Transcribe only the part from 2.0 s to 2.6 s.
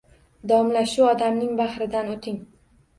o‘ting.